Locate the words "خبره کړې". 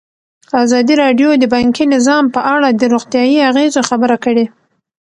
3.89-4.45